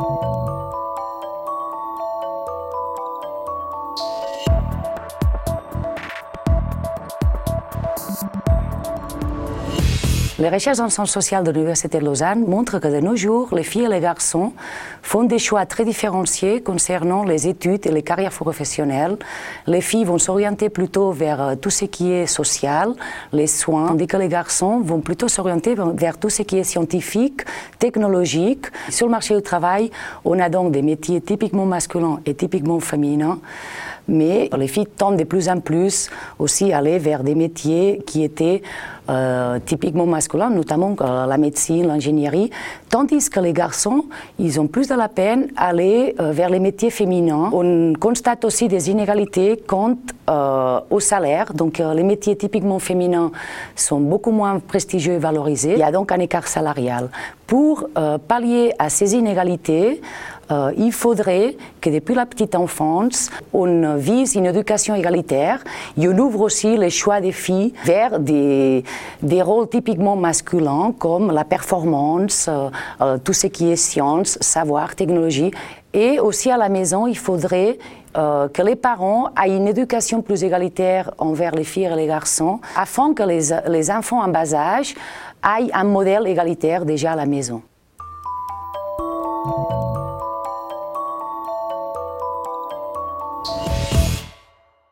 Música 0.00 0.59
Les 10.40 10.48
recherches 10.48 10.80
en 10.80 10.88
sciences 10.88 11.10
sociales 11.10 11.44
de 11.44 11.50
l'Université 11.50 11.98
de 11.98 12.04
Lausanne 12.06 12.46
montrent 12.46 12.78
que 12.78 12.88
de 12.88 12.98
nos 12.98 13.14
jours, 13.14 13.54
les 13.54 13.62
filles 13.62 13.84
et 13.84 13.88
les 13.88 14.00
garçons 14.00 14.54
font 15.02 15.24
des 15.24 15.38
choix 15.38 15.66
très 15.66 15.84
différenciés 15.84 16.62
concernant 16.62 17.24
les 17.24 17.46
études 17.46 17.86
et 17.86 17.92
les 17.92 18.00
carrières 18.00 18.32
professionnelles. 18.32 19.18
Les 19.66 19.82
filles 19.82 20.04
vont 20.04 20.16
s'orienter 20.16 20.70
plutôt 20.70 21.12
vers 21.12 21.42
euh, 21.42 21.54
tout 21.56 21.68
ce 21.68 21.84
qui 21.84 22.10
est 22.10 22.24
social, 22.24 22.94
les 23.34 23.46
soins, 23.46 23.88
tandis 23.88 24.06
que 24.06 24.16
les 24.16 24.28
garçons 24.28 24.80
vont 24.80 25.00
plutôt 25.00 25.28
s'orienter 25.28 25.74
vers 25.92 26.16
tout 26.16 26.30
ce 26.30 26.40
qui 26.40 26.56
est 26.56 26.64
scientifique, 26.64 27.42
technologique. 27.78 28.64
Sur 28.88 29.08
le 29.08 29.10
marché 29.10 29.36
du 29.36 29.42
travail, 29.42 29.90
on 30.24 30.38
a 30.38 30.48
donc 30.48 30.72
des 30.72 30.80
métiers 30.80 31.20
typiquement 31.20 31.66
masculins 31.66 32.18
et 32.24 32.32
typiquement 32.32 32.80
féminins 32.80 33.40
mais 34.08 34.50
les 34.56 34.68
filles 34.68 34.86
tendent 34.86 35.16
de 35.16 35.24
plus 35.24 35.48
en 35.48 35.60
plus 35.60 36.10
aussi 36.38 36.72
à 36.72 36.78
aller 36.78 36.98
vers 36.98 37.22
des 37.22 37.34
métiers 37.34 38.02
qui 38.06 38.24
étaient 38.24 38.62
euh, 39.10 39.58
typiquement 39.64 40.06
masculins, 40.06 40.50
notamment 40.50 40.94
euh, 41.00 41.26
la 41.26 41.36
médecine, 41.36 41.88
l'ingénierie, 41.88 42.50
tandis 42.90 43.28
que 43.28 43.40
les 43.40 43.52
garçons, 43.52 44.04
ils 44.38 44.60
ont 44.60 44.68
plus 44.68 44.86
de 44.86 44.94
la 44.94 45.08
peine 45.08 45.48
à 45.56 45.68
aller 45.68 46.14
euh, 46.20 46.30
vers 46.30 46.48
les 46.48 46.60
métiers 46.60 46.90
féminins. 46.90 47.50
On 47.52 47.92
constate 47.98 48.44
aussi 48.44 48.68
des 48.68 48.88
inégalités 48.88 49.60
quant 49.66 49.96
au 50.90 51.00
salaire, 51.00 51.52
donc 51.54 51.78
les 51.78 52.04
métiers 52.04 52.36
typiquement 52.36 52.78
féminins 52.78 53.32
sont 53.74 53.98
beaucoup 53.98 54.30
moins 54.30 54.60
prestigieux 54.60 55.14
et 55.14 55.18
valorisés. 55.18 55.72
Il 55.72 55.80
y 55.80 55.82
a 55.82 55.90
donc 55.90 56.12
un 56.12 56.20
écart 56.20 56.46
salarial. 56.46 57.08
Pour 57.48 57.88
pallier 58.28 58.72
à 58.78 58.90
ces 58.90 59.16
inégalités, 59.16 60.00
euh, 60.50 60.72
il 60.76 60.92
faudrait 60.92 61.56
que 61.80 61.90
depuis 61.90 62.14
la 62.14 62.26
petite 62.26 62.54
enfance, 62.54 63.30
on 63.52 63.96
vise 63.96 64.34
une 64.34 64.46
éducation 64.46 64.94
égalitaire 64.94 65.62
et 65.98 66.08
on 66.08 66.18
ouvre 66.18 66.40
aussi 66.40 66.76
les 66.76 66.90
choix 66.90 67.20
des 67.20 67.32
filles 67.32 67.72
vers 67.84 68.18
des, 68.18 68.84
des 69.22 69.42
rôles 69.42 69.68
typiquement 69.68 70.16
masculins 70.16 70.92
comme 70.98 71.30
la 71.30 71.44
performance, 71.44 72.48
euh, 72.48 72.68
euh, 73.00 73.18
tout 73.18 73.32
ce 73.32 73.46
qui 73.46 73.70
est 73.70 73.76
science, 73.76 74.38
savoir, 74.40 74.96
technologie. 74.96 75.50
Et 75.92 76.20
aussi 76.20 76.50
à 76.50 76.56
la 76.56 76.68
maison, 76.68 77.06
il 77.06 77.18
faudrait 77.18 77.78
que 78.12 78.62
les 78.62 78.74
parents 78.74 79.30
aient 79.40 79.56
une 79.56 79.68
éducation 79.68 80.20
plus 80.20 80.42
égalitaire 80.42 81.12
envers 81.18 81.54
les 81.54 81.62
filles 81.62 81.84
et 81.84 81.94
les 81.94 82.08
garçons, 82.08 82.60
afin 82.76 83.14
que 83.14 83.22
les, 83.22 83.50
les 83.68 83.90
enfants 83.90 84.20
en 84.20 84.26
bas 84.26 84.52
âge 84.52 84.94
aient 85.44 85.70
un 85.72 85.84
modèle 85.84 86.26
égalitaire 86.26 86.84
déjà 86.84 87.12
à 87.12 87.16
la 87.16 87.26
maison. 87.26 87.62